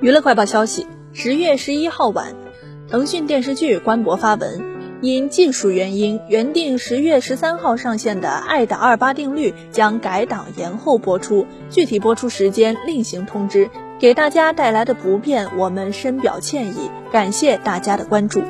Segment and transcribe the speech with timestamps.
[0.00, 2.34] 娱乐快报消息十月十一号晚
[2.86, 18.42] 腾讯电视剧官博发文因技术原因原定十月十三号上线的爱的二八定律将改档延后播出具体播出时间另行通知给大家带来的不便我们深表歉意感谢大家的关注。